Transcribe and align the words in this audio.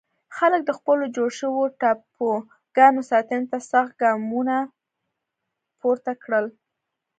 خلک 0.37 0.61
د 0.65 0.71
خپلو 0.79 1.03
جوړ 1.15 1.29
شوو 1.39 1.61
ټاپوګانو 1.79 3.01
ساتنې 3.11 3.45
ته 3.51 3.57
سخت 3.71 3.93
ګامونه 4.01 4.55
پورته 5.79 6.11
کړل. 6.23 6.45